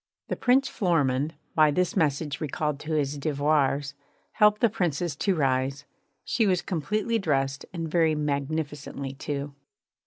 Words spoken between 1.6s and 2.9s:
this message recalled